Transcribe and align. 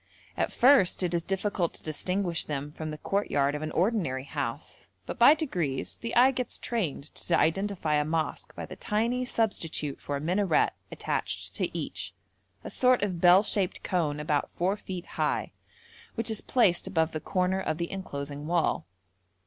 At 0.35 0.51
first 0.51 1.03
it 1.03 1.13
is 1.13 1.21
difficult 1.21 1.75
to 1.75 1.83
distinguish 1.83 2.45
them 2.45 2.71
from 2.71 2.89
the 2.89 2.97
courtyard 2.97 3.53
of 3.53 3.61
an 3.61 3.69
ordinary 3.71 4.23
house, 4.23 4.89
but 5.05 5.19
by 5.19 5.35
degrees 5.35 5.97
the 5.97 6.15
eye 6.15 6.31
gets 6.31 6.57
trained 6.57 7.13
to 7.13 7.37
identify 7.37 7.93
a 7.93 8.03
mosque 8.03 8.55
by 8.55 8.65
the 8.65 8.75
tiny 8.75 9.25
substitute 9.25 10.01
for 10.01 10.15
a 10.15 10.19
minaret 10.19 10.73
attached 10.91 11.53
to 11.57 11.77
each, 11.77 12.15
a 12.63 12.71
sort 12.71 13.03
of 13.03 13.21
bell 13.21 13.43
shaped 13.43 13.83
cone 13.83 14.19
about 14.19 14.49
four 14.57 14.75
feet 14.75 15.05
high, 15.05 15.51
which 16.15 16.31
is 16.31 16.41
placed 16.41 16.87
above 16.87 17.11
the 17.11 17.19
corner 17.21 17.59
of 17.61 17.77
the 17.77 17.91
enclosing 17.91 18.47
wall. 18.47 18.87